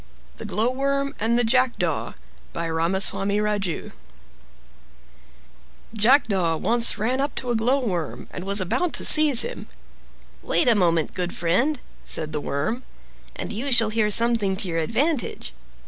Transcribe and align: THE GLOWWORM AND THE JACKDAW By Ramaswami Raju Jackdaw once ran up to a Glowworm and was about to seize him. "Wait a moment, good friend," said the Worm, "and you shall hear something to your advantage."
THE 0.37 0.45
GLOWWORM 0.47 1.13
AND 1.19 1.37
THE 1.37 1.43
JACKDAW 1.43 2.15
By 2.53 2.67
Ramaswami 2.67 3.37
Raju 3.37 3.91
Jackdaw 5.93 6.57
once 6.57 6.97
ran 6.97 7.21
up 7.21 7.35
to 7.35 7.51
a 7.51 7.55
Glowworm 7.55 8.27
and 8.31 8.43
was 8.43 8.59
about 8.59 8.93
to 8.93 9.05
seize 9.05 9.43
him. 9.43 9.67
"Wait 10.41 10.67
a 10.67 10.73
moment, 10.73 11.13
good 11.13 11.35
friend," 11.35 11.79
said 12.03 12.31
the 12.31 12.41
Worm, 12.41 12.81
"and 13.35 13.53
you 13.53 13.71
shall 13.71 13.89
hear 13.89 14.09
something 14.09 14.55
to 14.55 14.67
your 14.67 14.79
advantage." 14.79 15.53